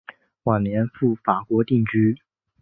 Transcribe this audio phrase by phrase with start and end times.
[0.45, 2.19] 晚年赴法国定居。